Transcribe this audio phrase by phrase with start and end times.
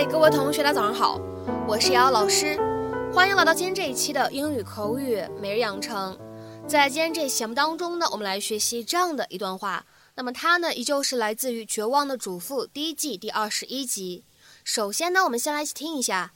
[0.00, 1.20] 嗨，各位同学，大家早上好，
[1.68, 2.56] 我是瑶瑶老师，
[3.12, 6.18] 欢迎来到今天这一期的英语口语每日养成。
[6.66, 9.84] 在今天这期节目当中呢，我们来学习这样的一段话。
[10.14, 14.24] 那么它呢，依旧是来自于《绝望的主妇》第一季第二十一集。
[14.64, 16.32] 首先呢，我们先来听一下。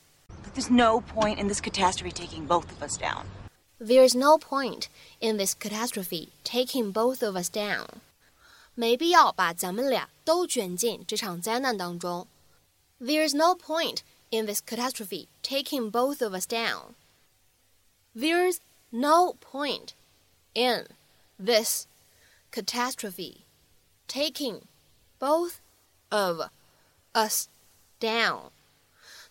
[0.55, 3.23] There's no point in this catastrophe taking both of us down.
[3.81, 4.89] There's no point
[5.21, 7.87] in this catastrophe taking both of us down.
[8.75, 12.27] 没必要把咱们俩都卷进这场灾难当中。
[13.04, 16.96] There's no point in this catastrophe taking both of us down.
[18.16, 18.60] There's
[18.92, 19.94] no point
[20.54, 20.88] in
[21.38, 21.86] this
[22.52, 23.46] catastrophe
[24.08, 24.64] taking
[25.20, 25.60] both
[26.10, 26.50] of
[27.14, 27.48] us
[28.00, 28.52] down.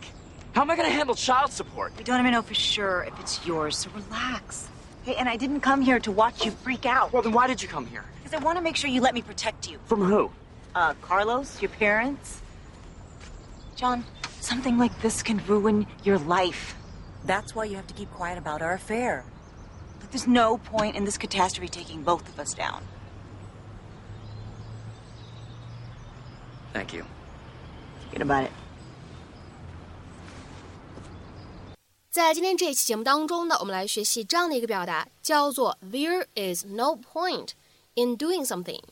[0.53, 1.93] How am I going to handle child support?
[1.97, 4.69] We don't even know for sure if it's yours, so relax.
[5.02, 7.12] Hey, and I didn't come here to watch you freak out.
[7.12, 8.04] Well, then why did you come here?
[8.22, 9.78] Because I want to make sure you let me protect you.
[9.86, 10.30] From who?
[10.74, 12.42] Uh, Carlos, your parents.
[13.76, 14.04] John,
[14.40, 16.74] something like this can ruin your life.
[17.24, 19.24] That's why you have to keep quiet about our affair.
[20.00, 22.82] But there's no point in this catastrophe taking both of us down.
[26.72, 27.04] Thank you.
[28.06, 28.52] Forget about it.
[32.18, 37.50] 在今天这一期节目当中呢，我们来学习这样的一个表达，叫做 "There is no point
[37.94, 38.82] in doing something"。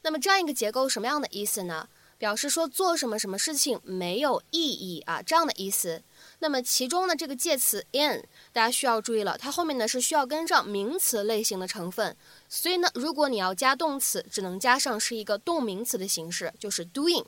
[0.00, 1.90] 那么这样一个结构什么样的意思呢？
[2.16, 6.02] 表示说做什么什么事情没有意义啊，这样的意思。
[6.38, 12.16] 那么其中呢，这个介词 in，大家需要注意了，它后面呢是需要跟上名词类型的成分，
[12.48, 17.26] 所以呢，如果你要加动词，只能加上是一个动名词的形式，就是 doing。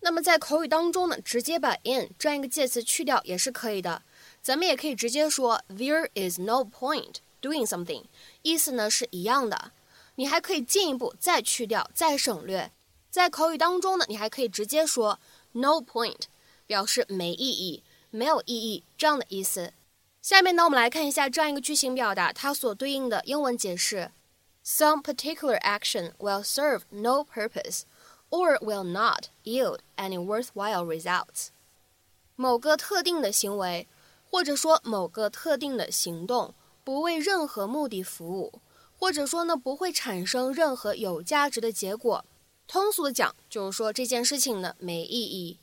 [0.00, 4.00] 那么在口语当中呢，直接把 in 这样一个介词去掉也是可以的。
[4.42, 8.04] 咱们也可以直接说 There is no point doing something，
[8.42, 9.72] 意思呢是一样的。
[10.16, 12.72] 你还可以进一步再去掉，再省略。
[13.10, 15.20] 在口语当中呢，你还可以直接说
[15.52, 16.22] No point，
[16.66, 19.72] 表示没意义、没有意义这样的意思。
[20.20, 24.10] 下面呢，我们来看一下这样一个句型表达，它所对应的英文解释
[24.64, 27.82] ：Some particular action will serve no purpose
[28.30, 31.48] or will not yield any worthwhile results。
[32.34, 33.86] 某个特定的行为。
[34.30, 38.60] 或者说某个特定的行动不为任何目的服务，
[38.98, 42.24] 或者说呢不会产生任何有价值的结果。
[42.66, 45.58] 通俗的讲，就是说这件事情呢没意义。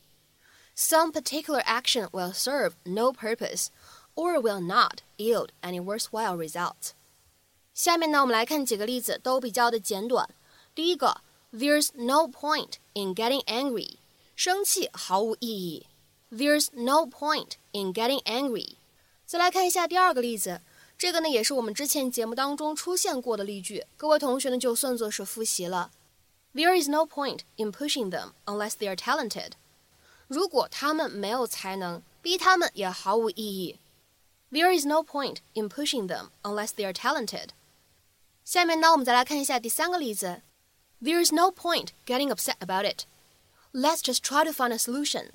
[0.75, 3.67] Some particular action will serve no purpose,
[4.15, 6.91] or will not yield any worthwhile result.
[7.73, 10.29] 下面呢，我们来看几个例子，都比较的简短。
[10.73, 11.21] 第一个
[11.53, 13.97] ，There's no point in getting angry，
[14.35, 15.87] 生气毫无意义。
[16.34, 18.76] There's no point in getting angry。
[19.26, 20.60] 再来看一下第二个例子，
[20.96, 25.90] 这个呢也是我们之前节目当中出现过的例句，各位同学呢就算作是复习了。
[26.54, 29.52] There is no point in pushing them unless they are talented。
[30.26, 33.78] 如果他们没有才能，逼他们也毫无意义。
[34.52, 37.50] There is no point in pushing them unless they are talented。
[38.44, 40.42] 下面呢，我们再来看一下第三个例子。
[41.00, 43.04] There is no point getting upset about it.
[43.72, 45.30] Let's just try to find a solution.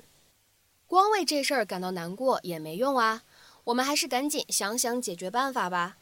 [0.91, 3.23] 光为这事儿感到难过也没用啊，
[3.63, 5.95] 我们还是赶紧想想解决办法吧。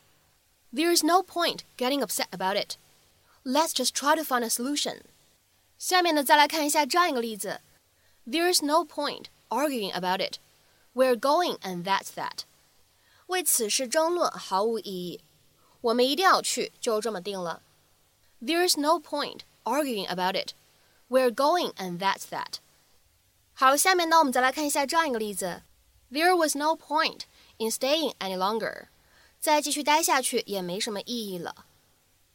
[0.73, 2.77] There is no point getting upset about it.
[3.43, 5.01] Let's just try to find a solution.
[5.77, 7.61] 下面呢，再来看一下这样一个例子
[8.25, 10.37] There is no point arguing about it.
[10.95, 12.45] We're going and that's that.
[13.27, 15.21] 为此事争论毫无意义，
[15.81, 17.61] 我们一定要去，就这么定了。
[18.41, 20.53] There is no point arguing about it.
[21.07, 22.53] We're going and that's that.
[23.58, 25.62] 好，下面呢，我们再来看一下这样一个例子：
[26.10, 27.20] There was no point
[27.58, 28.86] in staying any longer。
[29.40, 31.66] 再继续待下去也没什么意义了。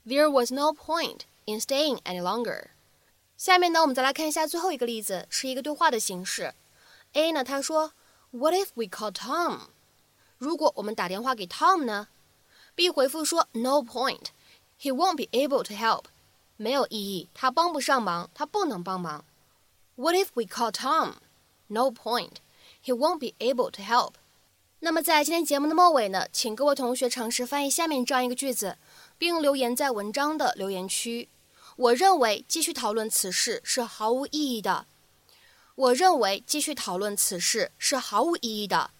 [0.05, 2.67] There was no point in staying any longer。
[3.35, 6.53] 下面呢，我们再来看一下最后一个例子，是一个对话的形式。
[7.13, 7.93] A 呢，他说：
[8.31, 9.69] What if we call Tom？
[10.37, 12.07] 如果我们打电话给 Tom 呢？
[12.75, 16.05] B 回复说：No point。He won't be able to help。
[16.55, 19.25] 没有意义，他帮不上忙，他不能帮忙。
[19.96, 21.18] What if we call Tom?
[21.68, 22.38] No point.
[22.84, 24.14] He won't be able to help.
[24.80, 28.76] 那么在今天节目的末尾呢，请各位同学尝试翻译下面这样一个句子，
[29.16, 31.28] 并留言在文章的留言区。
[31.76, 34.86] 我认为继续讨论此事是毫无意义的。
[35.76, 38.90] 我认为继续讨论此事是毫无意义的。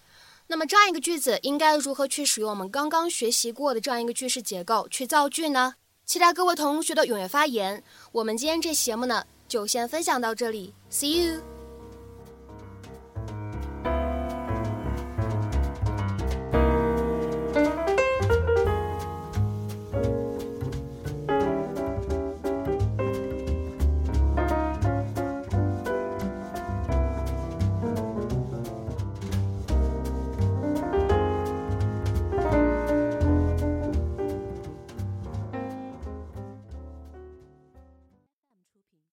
[0.47, 5.75] 那么这样一个句子应该如何去使用我们刚刚学习过的这样一个句式结构去造句呢？
[6.05, 7.83] 期待各位同学的踊跃发言。
[8.13, 11.54] 我们今天这节目呢，就先分享到这里，See you。